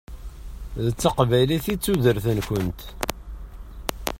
[0.85, 2.79] D taqbaylit i d tudert-nkent.